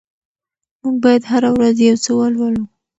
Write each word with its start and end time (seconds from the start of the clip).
موږ 0.81 0.95
بايد 1.03 1.23
هره 1.31 1.49
ورځ 1.55 1.75
يو 1.87 1.95
څه 2.03 2.11
ولولو. 2.17 2.63